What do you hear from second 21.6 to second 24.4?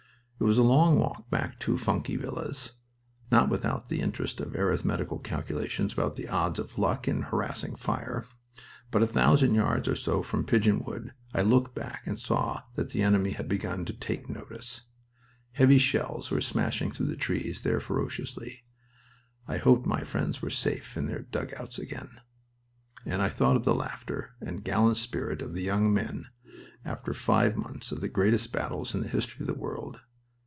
again.... And I thought of the laughter